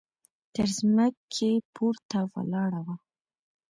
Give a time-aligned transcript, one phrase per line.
[0.53, 2.95] تر ځمکې پورته ولاړه وه.